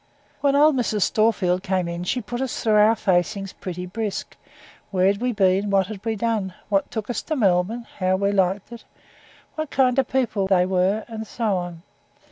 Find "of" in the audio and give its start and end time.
9.99-10.07